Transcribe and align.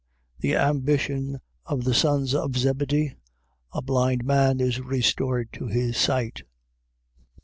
The 0.39 0.55
ambition 0.55 1.41
of 1.67 1.83
the 1.83 1.93
sons 1.93 2.33
of 2.33 2.57
Zebedee. 2.57 3.13
A 3.71 3.83
blind 3.83 4.25
man 4.25 4.59
is 4.59 4.81
restored 4.81 5.53
to 5.53 5.67
his 5.67 5.95
sight. 5.95 6.41